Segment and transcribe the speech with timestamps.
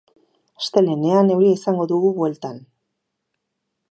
[0.61, 2.59] Astelehenean euria izango dugu bueltan.